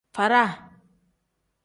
Faada. 0.15 0.43